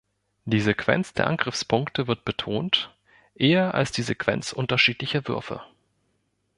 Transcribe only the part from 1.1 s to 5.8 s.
der Angriffspunkte wird betont, eher als die Sequenz unterschiedlicher Würfe.